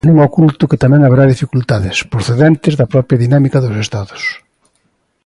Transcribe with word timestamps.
E 0.03 0.07
non 0.09 0.17
oculto 0.27 0.69
que 0.69 0.81
tamén 0.83 1.01
haberá 1.03 1.23
dificultades, 1.33 1.95
procedentes 2.13 2.73
da 2.79 2.89
propia 2.93 3.21
dinámica 3.23 3.57
dos 3.63 3.75
estados. 3.85 4.21